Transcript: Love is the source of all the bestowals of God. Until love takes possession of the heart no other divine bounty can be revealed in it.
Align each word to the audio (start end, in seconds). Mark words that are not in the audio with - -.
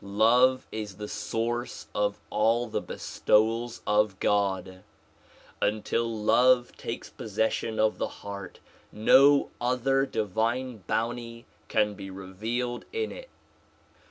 Love 0.03 0.65
is 0.71 0.95
the 0.97 1.07
source 1.07 1.85
of 1.93 2.19
all 2.31 2.65
the 2.65 2.81
bestowals 2.81 3.81
of 3.85 4.19
God. 4.19 4.83
Until 5.61 6.09
love 6.11 6.75
takes 6.75 7.11
possession 7.11 7.79
of 7.79 7.99
the 7.99 8.07
heart 8.25 8.59
no 8.91 9.51
other 9.61 10.07
divine 10.07 10.77
bounty 10.87 11.45
can 11.67 11.93
be 11.93 12.09
revealed 12.09 12.83
in 12.91 13.11
it. 13.11 13.29